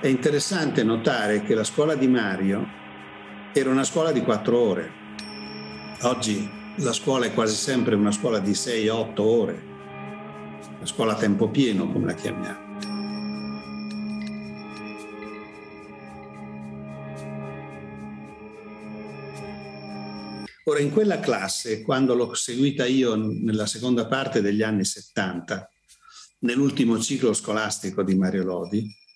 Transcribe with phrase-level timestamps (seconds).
[0.00, 2.64] È interessante notare che la scuola di Mario
[3.52, 4.92] era una scuola di quattro ore.
[6.02, 9.62] Oggi la scuola è quasi sempre una scuola di 6-8 ore,
[10.78, 12.66] la scuola a tempo pieno come la chiamiamo.
[20.62, 25.68] Ora, in quella classe, quando l'ho seguita io nella seconda parte degli anni 70,
[26.42, 29.06] nell'ultimo ciclo scolastico di Mario Lodi,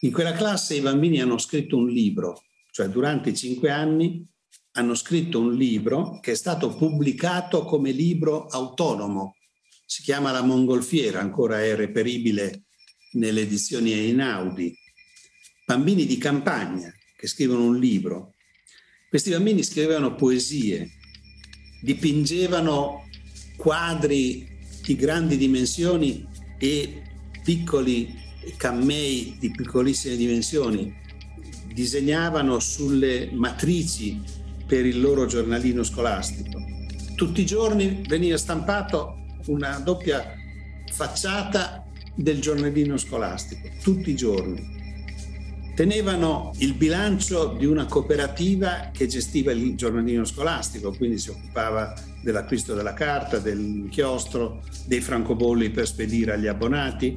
[0.00, 4.24] in quella classe i bambini hanno scritto un libro, cioè durante i cinque anni
[4.72, 9.36] hanno scritto un libro che è stato pubblicato come libro autonomo.
[9.84, 12.64] Si chiama La Mongolfiera, ancora è reperibile
[13.12, 14.72] nelle edizioni Einaudi.
[15.66, 18.34] Bambini di campagna che scrivono un libro.
[19.08, 20.90] Questi bambini scrivevano poesie,
[21.82, 23.08] dipingevano
[23.56, 24.46] quadri
[24.84, 26.24] di grandi dimensioni
[26.58, 27.02] e
[27.42, 30.94] piccoli cammei di piccolissime dimensioni,
[31.72, 34.20] disegnavano sulle matrici
[34.66, 36.60] per il loro giornalino scolastico.
[37.14, 40.34] Tutti i giorni veniva stampato una doppia
[40.92, 44.76] facciata del giornalino scolastico, tutti i giorni.
[45.74, 52.74] Tenevano il bilancio di una cooperativa che gestiva il giornalino scolastico, quindi si occupava dell'acquisto
[52.74, 57.16] della carta, del chiostro, dei francobolli per spedire agli abbonati.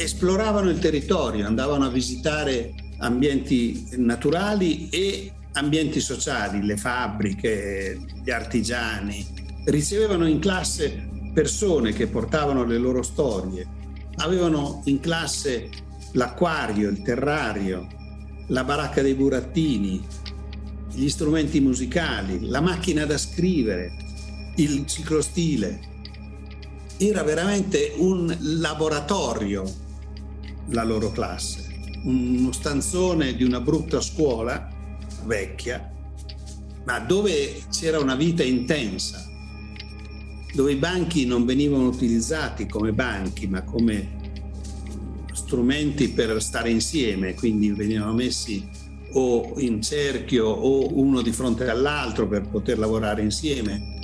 [0.00, 9.26] Esploravano il territorio, andavano a visitare ambienti naturali e ambienti sociali, le fabbriche, gli artigiani,
[9.64, 13.66] ricevevano in classe persone che portavano le loro storie,
[14.18, 15.68] avevano in classe
[16.12, 17.88] l'acquario, il terrario,
[18.46, 20.00] la baracca dei burattini,
[20.92, 23.96] gli strumenti musicali, la macchina da scrivere,
[24.58, 25.80] il ciclostile.
[26.98, 29.86] Era veramente un laboratorio
[30.70, 34.68] la loro classe, uno stanzone di una brutta scuola
[35.24, 35.92] vecchia,
[36.84, 39.26] ma dove c'era una vita intensa,
[40.54, 44.16] dove i banchi non venivano utilizzati come banchi, ma come
[45.32, 48.68] strumenti per stare insieme, quindi venivano messi
[49.12, 53.96] o in cerchio o uno di fronte all'altro per poter lavorare insieme.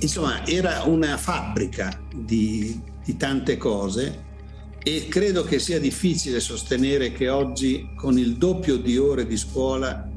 [0.00, 4.24] Insomma, era una fabbrica di, di tante cose
[4.88, 10.08] e credo che sia difficile sostenere che oggi con il doppio di ore di scuola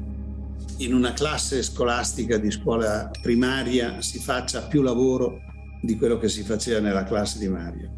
[0.76, 5.40] in una classe scolastica di scuola primaria si faccia più lavoro
[5.82, 7.90] di quello che si faceva nella classe di Mario.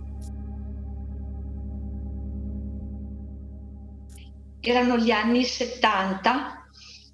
[4.58, 6.68] Erano gli anni 70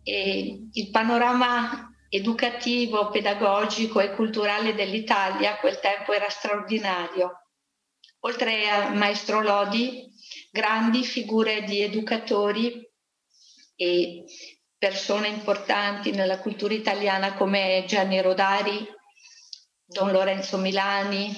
[0.05, 7.43] e il panorama educativo, pedagogico e culturale dell'Italia a quel tempo era straordinario
[8.21, 10.07] oltre al maestro Lodi,
[10.51, 12.87] grandi figure di educatori
[13.77, 14.25] e
[14.77, 18.87] persone importanti nella cultura italiana come Gianni Rodari,
[19.85, 21.35] Don Lorenzo Milani,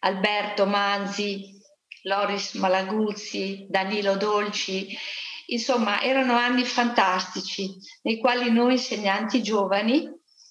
[0.00, 1.58] Alberto Manzi,
[2.02, 4.96] Loris Malaguzzi, Danilo Dolci.
[5.46, 10.08] Insomma, erano anni fantastici nei quali noi insegnanti giovani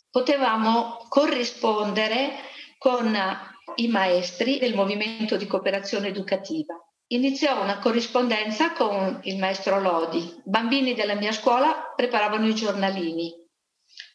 [0.10, 2.32] potevamo corrispondere
[2.78, 3.18] con
[3.76, 6.76] i maestri del movimento di cooperazione educativa.
[7.12, 10.42] Iniziò una corrispondenza con il maestro Lodi.
[10.44, 13.34] Bambini della mia scuola preparavano i giornalini.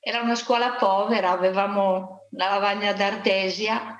[0.00, 3.96] Era una scuola povera, avevamo la lavagna d'artesia,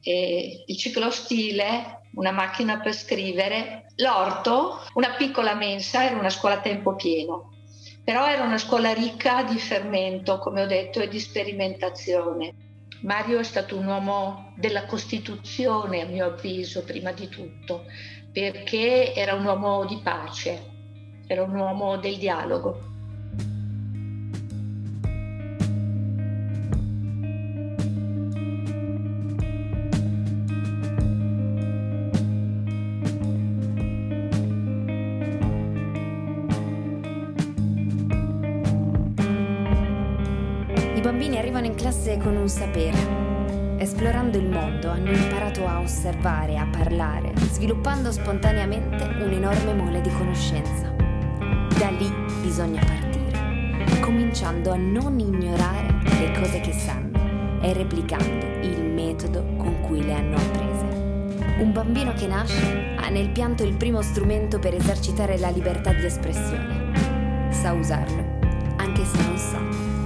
[0.00, 6.94] il ciclostile, una macchina per scrivere, l'orto, una piccola mensa, era una scuola a tempo
[6.94, 7.54] pieno.
[8.04, 12.67] Però era una scuola ricca di fermento, come ho detto, e di sperimentazione.
[13.02, 17.84] Mario è stato un uomo della Costituzione, a mio avviso, prima di tutto,
[18.32, 20.62] perché era un uomo di pace,
[21.26, 22.97] era un uomo del dialogo.
[41.78, 42.98] Classe con un sapere.
[43.78, 50.92] Esplorando il mondo hanno imparato a osservare, a parlare, sviluppando spontaneamente un'enorme mole di conoscenza.
[51.78, 52.12] Da lì
[52.42, 55.86] bisogna partire, cominciando a non ignorare
[56.18, 60.86] le cose che sanno e replicando il metodo con cui le hanno apprese.
[61.60, 66.04] Un bambino che nasce ha nel pianto il primo strumento per esercitare la libertà di
[66.04, 67.50] espressione.
[67.50, 68.24] Sa usarlo,
[68.76, 69.58] anche se non sa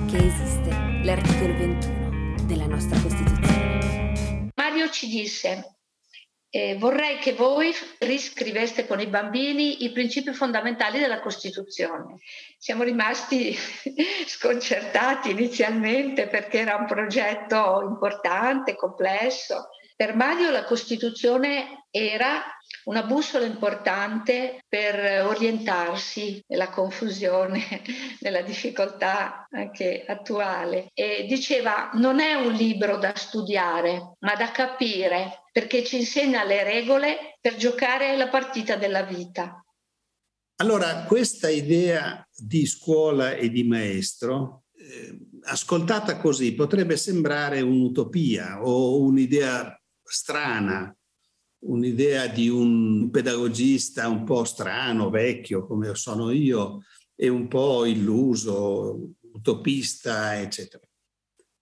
[0.06, 0.61] che esiste
[1.04, 4.50] l'articolo 21 della nostra Costituzione.
[4.54, 5.78] Mario ci disse,
[6.48, 12.18] eh, vorrei che voi riscriveste con i bambini i principi fondamentali della Costituzione.
[12.56, 13.52] Siamo rimasti
[14.26, 19.70] sconcertati inizialmente perché era un progetto importante, complesso.
[19.96, 22.44] Per Mario la Costituzione era
[22.84, 27.82] una bussola importante per orientarsi nella confusione,
[28.20, 30.90] nella difficoltà anche attuale.
[30.94, 36.64] E diceva non è un libro da studiare, ma da capire, perché ci insegna le
[36.64, 39.62] regole per giocare la partita della vita.
[40.56, 49.00] Allora, questa idea di scuola e di maestro, eh, ascoltata così, potrebbe sembrare un'utopia o
[49.00, 50.94] un'idea strana,
[51.64, 56.82] un'idea di un pedagogista un po' strano, vecchio come sono io,
[57.14, 58.98] e un po' illuso,
[59.32, 60.82] utopista, eccetera.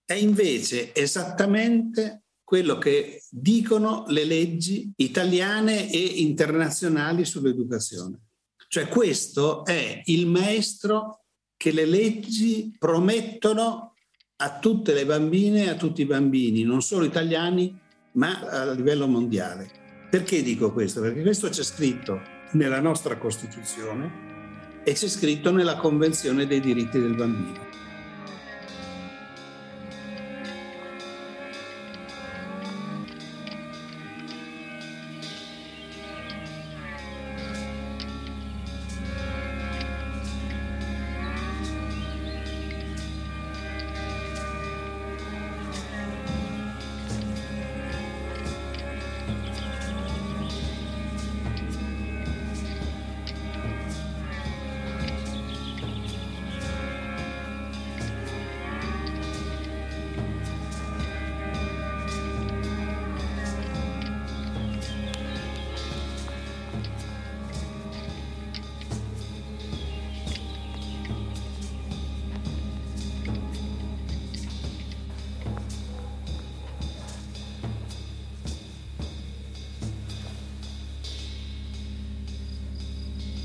[0.05, 8.21] È invece esattamente quello che dicono le leggi italiane e internazionali sull'educazione.
[8.69, 11.25] Cioè questo è il maestro
[11.57, 13.95] che le leggi promettono
[14.37, 17.79] a tutte le bambine e a tutti i bambini, non solo italiani,
[18.13, 19.90] ma a livello mondiale.
[20.11, 21.01] Perché dico questo?
[21.01, 22.21] Perché questo c'è scritto
[22.53, 27.65] nella nostra Costituzione e c'è scritto nella Convenzione dei diritti del bambino.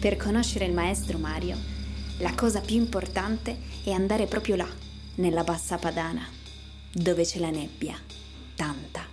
[0.05, 1.57] Per conoscere il maestro Mario,
[2.19, 4.67] la cosa più importante è andare proprio là,
[5.15, 6.29] nella bassa padana,
[6.93, 7.97] dove c'è la nebbia,
[8.53, 9.04] tanta.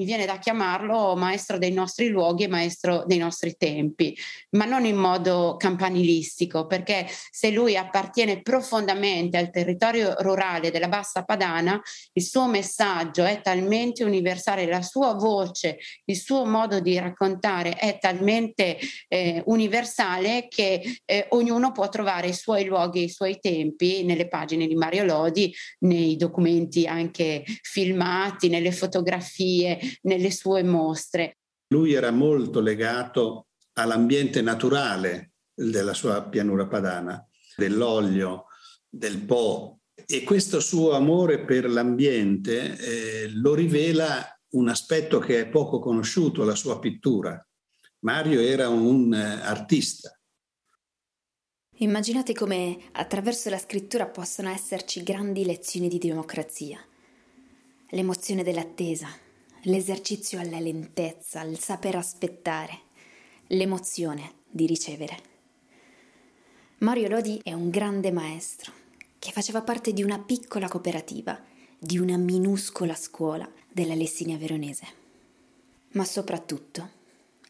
[0.00, 4.16] Mi viene da chiamarlo maestro dei nostri luoghi e maestro dei nostri tempi,
[4.56, 11.22] ma non in modo campanilistico, perché se lui appartiene profondamente al territorio rurale della Bassa
[11.24, 11.78] Padana,
[12.14, 15.76] il suo messaggio è talmente universale, la sua voce,
[16.06, 22.34] il suo modo di raccontare è talmente eh, universale che eh, ognuno può trovare i
[22.34, 28.48] suoi luoghi e i suoi tempi nelle pagine di Mario Lodi, nei documenti anche filmati,
[28.48, 31.38] nelle fotografie, nelle sue mostre.
[31.68, 37.24] Lui era molto legato all'ambiente naturale della sua pianura padana,
[37.56, 38.46] dell'olio,
[38.88, 45.48] del Po e questo suo amore per l'ambiente eh, lo rivela un aspetto che è
[45.48, 47.44] poco conosciuto, la sua pittura.
[48.00, 50.10] Mario era un uh, artista.
[51.76, 56.84] Immaginate come attraverso la scrittura possano esserci grandi lezioni di democrazia.
[57.90, 59.08] L'emozione dell'attesa,
[59.64, 62.80] l'esercizio alla lentezza, al saper aspettare,
[63.48, 65.28] l'emozione di ricevere.
[66.78, 68.72] Mario Lodi è un grande maestro
[69.18, 71.38] che faceva parte di una piccola cooperativa,
[71.78, 74.86] di una minuscola scuola della Lessinia veronese.
[75.92, 76.88] Ma soprattutto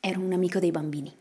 [0.00, 1.16] era un amico dei bambini.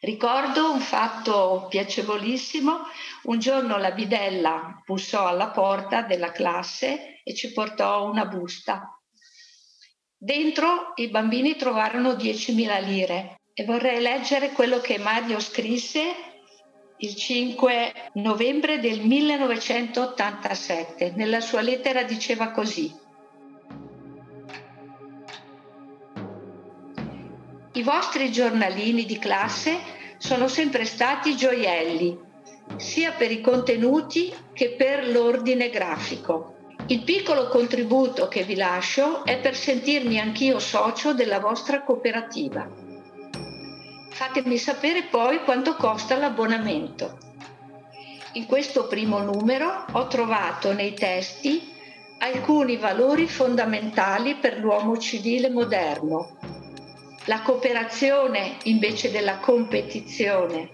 [0.00, 2.78] Ricordo un fatto piacevolissimo.
[3.24, 8.99] Un giorno la bidella bussò alla porta della classe e ci portò una busta
[10.22, 16.12] Dentro i bambini trovarono 10.000 lire e vorrei leggere quello che Mario scrisse
[16.98, 21.14] il 5 novembre del 1987.
[21.16, 22.94] Nella sua lettera diceva così.
[27.72, 29.78] I vostri giornalini di classe
[30.18, 32.14] sono sempre stati gioielli,
[32.76, 36.59] sia per i contenuti che per l'ordine grafico.
[36.90, 42.68] Il piccolo contributo che vi lascio è per sentirmi anch'io socio della vostra cooperativa.
[44.08, 47.16] Fatemi sapere poi quanto costa l'abbonamento.
[48.32, 51.72] In questo primo numero ho trovato nei testi
[52.18, 56.38] alcuni valori fondamentali per l'uomo civile moderno.
[57.26, 60.70] La cooperazione invece della competizione,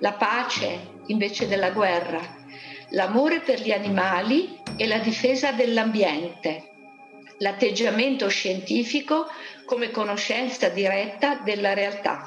[0.00, 2.40] la pace invece della guerra,
[2.92, 6.70] l'amore per gli animali e la difesa dell'ambiente,
[7.38, 9.26] l'atteggiamento scientifico
[9.64, 12.26] come conoscenza diretta della realtà.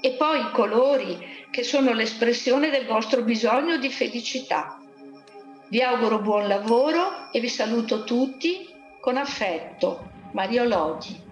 [0.00, 4.80] E poi i colori che sono l'espressione del vostro bisogno di felicità.
[5.68, 8.68] Vi auguro buon lavoro e vi saluto tutti
[9.00, 10.14] con affetto.
[10.32, 11.25] Mario Lodi.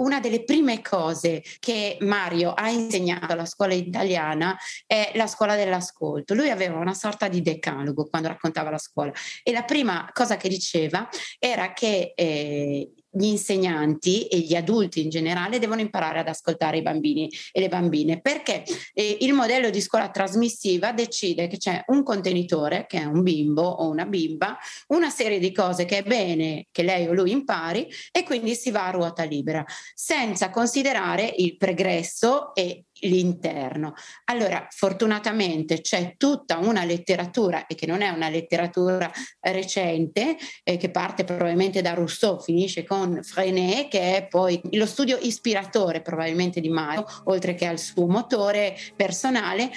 [0.00, 6.34] Una delle prime cose che Mario ha insegnato alla scuola italiana è la scuola dell'ascolto.
[6.34, 10.48] Lui aveva una sorta di decalogo quando raccontava la scuola e la prima cosa che
[10.48, 16.78] diceva era che eh, gli insegnanti e gli adulti in generale devono imparare ad ascoltare
[16.78, 18.62] i bambini e le bambine perché
[18.92, 23.62] eh, il modello di scuola trasmissiva decide che c'è un contenitore che è un bimbo
[23.62, 24.56] o una bimba,
[24.88, 28.70] una serie di cose che è bene che lei o lui impari e quindi si
[28.70, 29.64] va a ruota libera
[29.94, 33.94] senza considerare il pregresso e l'interno.
[34.24, 40.90] Allora, fortunatamente c'è tutta una letteratura, e che non è una letteratura recente, eh, che
[40.90, 46.68] parte probabilmente da Rousseau, finisce con Freinet, che è poi lo studio ispiratore probabilmente di
[46.68, 49.70] Mario, oltre che al suo motore personale,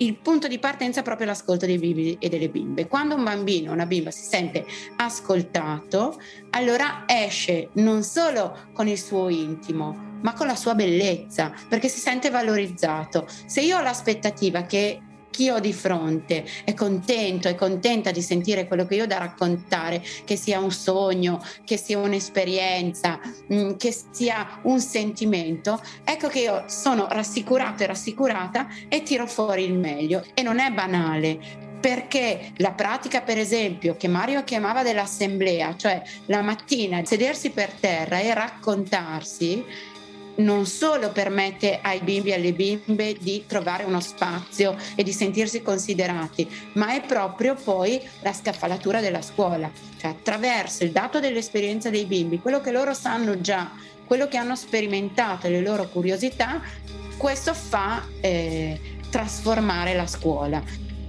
[0.00, 2.86] il punto di partenza è proprio l'ascolto dei bimbi e delle bimbe.
[2.86, 4.64] Quando un bambino o una bimba si sente
[4.96, 11.88] ascoltato, allora esce non solo con il suo intimo, ma con la sua bellezza, perché
[11.88, 13.26] si sente valorizzato.
[13.46, 18.66] Se io ho l'aspettativa che chi ho di fronte è contento, è contenta di sentire
[18.66, 23.20] quello che io ho da raccontare, che sia un sogno, che sia un'esperienza,
[23.52, 29.62] mm, che sia un sentimento, ecco che io sono rassicurato e rassicurata e tiro fuori
[29.62, 30.24] il meglio.
[30.34, 36.42] E non è banale, perché la pratica, per esempio, che Mario chiamava dell'assemblea, cioè la
[36.42, 39.64] mattina sedersi per terra e raccontarsi,
[40.38, 45.62] non solo permette ai bimbi e alle bimbe di trovare uno spazio e di sentirsi
[45.62, 52.04] considerati, ma è proprio poi la scaffalatura della scuola, cioè attraverso il dato dell'esperienza dei
[52.04, 53.70] bimbi, quello che loro sanno già,
[54.04, 56.62] quello che hanno sperimentato, le loro curiosità,
[57.16, 58.80] questo fa eh,
[59.10, 60.62] trasformare la scuola.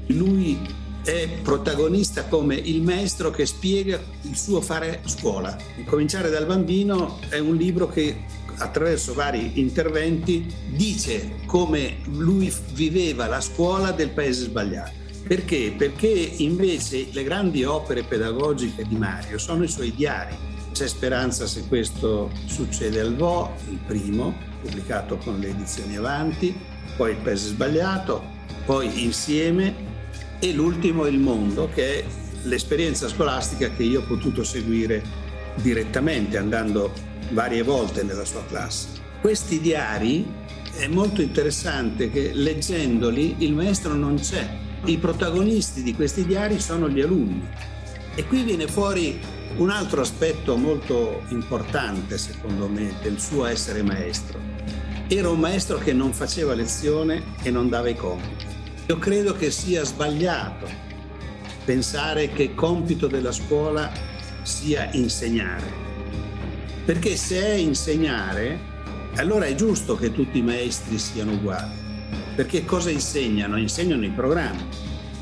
[0.07, 0.57] Lui
[1.03, 5.55] è protagonista come il maestro che spiega il suo fare scuola.
[5.85, 8.25] Cominciare dal bambino è un libro che
[8.59, 14.91] attraverso vari interventi dice come lui viveva la scuola del paese sbagliato.
[15.27, 15.73] Perché?
[15.77, 20.35] Perché invece le grandi opere pedagogiche di Mario sono i suoi diari.
[20.71, 26.55] C'è speranza se questo succede al Vo, il primo, pubblicato con le edizioni avanti,
[26.95, 28.23] poi il paese sbagliato,
[28.65, 29.87] poi insieme
[30.39, 32.05] e l'ultimo Il mondo, che è
[32.43, 35.03] l'esperienza scolastica che io ho potuto seguire
[35.55, 36.91] direttamente andando
[37.29, 38.87] varie volte nella sua classe.
[39.21, 40.25] Questi diari
[40.77, 44.47] è molto interessante che leggendoli il maestro non c'è.
[44.85, 47.47] I protagonisti di questi diari sono gli alunni.
[48.15, 49.19] E qui viene fuori
[49.57, 54.39] un altro aspetto molto importante, secondo me, del suo essere maestro.
[55.07, 58.45] Era un maestro che non faceva lezione e non dava i compiti.
[58.87, 60.67] Io credo che sia sbagliato
[61.65, 63.91] pensare che compito della scuola
[64.43, 65.78] sia insegnare
[66.89, 68.59] perché se è insegnare,
[69.17, 71.69] allora è giusto che tutti i maestri siano uguali.
[72.35, 73.59] Perché cosa insegnano?
[73.59, 74.65] Insegnano i programmi.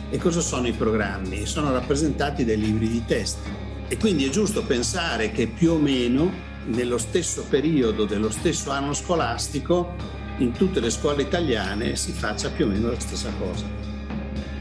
[0.10, 1.46] E cosa sono i programmi?
[1.46, 3.50] Sono rappresentati dai libri di testo.
[3.90, 6.32] E quindi è giusto pensare che più o meno
[6.68, 9.94] nello stesso periodo dello stesso anno scolastico
[10.38, 13.66] in tutte le scuole italiane si faccia più o meno la stessa cosa.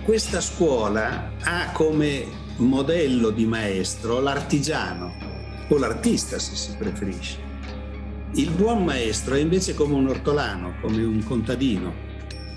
[0.03, 2.25] Questa scuola ha come
[2.57, 5.26] modello di maestro l'artigiano,
[5.69, 7.39] o l'artista se si preferisce.
[8.33, 12.05] Il buon maestro è invece come un ortolano, come un contadino.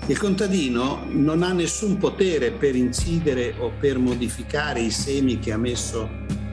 [0.06, 5.56] Il contadino non ha nessun potere per incidere o per modificare i semi che ha
[5.56, 6.08] messo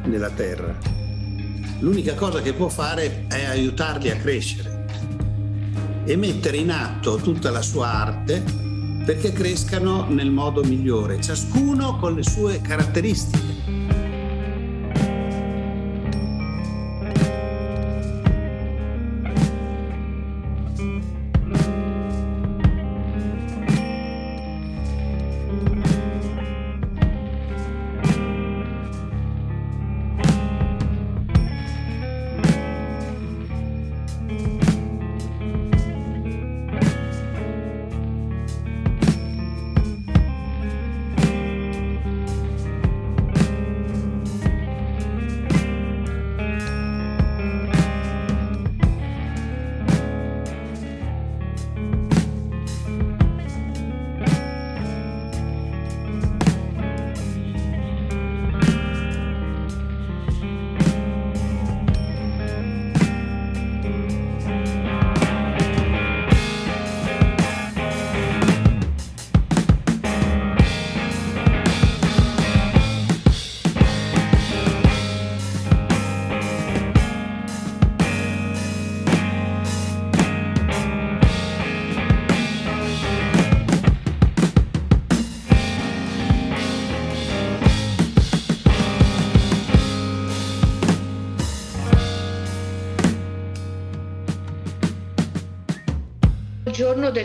[0.05, 0.77] nella terra.
[1.79, 4.85] L'unica cosa che può fare è aiutarli a crescere
[6.05, 8.41] e mettere in atto tutta la sua arte
[9.05, 13.46] perché crescano nel modo migliore, ciascuno con le sue caratteristiche.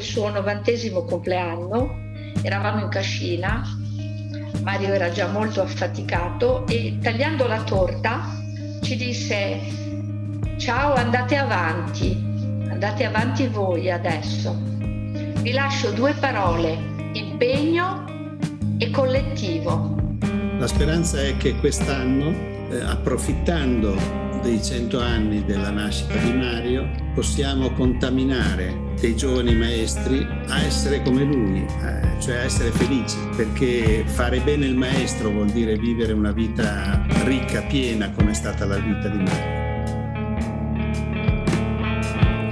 [0.03, 1.95] Del suo novantesimo compleanno,
[2.43, 3.63] eravamo in cascina,
[4.63, 8.37] Mario era già molto affaticato e tagliando la torta
[8.81, 9.61] ci disse
[10.57, 12.21] ciao andate avanti,
[12.69, 14.61] andate avanti voi adesso.
[14.61, 16.77] Vi lascio due parole,
[17.13, 18.05] impegno
[18.79, 19.97] e collettivo.
[20.59, 27.71] La speranza è che quest'anno, eh, approfittando dei cento anni della nascita di Mario possiamo
[27.73, 34.41] contaminare dei giovani maestri a essere come lui, eh, cioè a essere felici, perché fare
[34.41, 39.09] bene il maestro vuol dire vivere una vita ricca, piena come è stata la vita
[39.09, 39.61] di Mario.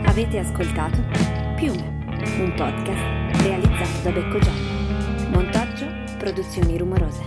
[0.07, 0.99] Avete ascoltato
[1.57, 1.99] Piume,
[2.39, 5.29] un podcast realizzato da Becco Giallo.
[5.31, 5.87] Montaggio,
[6.19, 7.23] produzioni rumorose.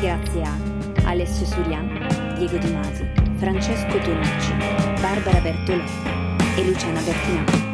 [0.00, 0.56] Grazie a
[1.04, 4.52] Alessio Surian, Diego Di Masi, Francesco Tonucci,
[5.00, 5.88] Barbara Bertoloni
[6.56, 7.67] e Luciana Bertinati.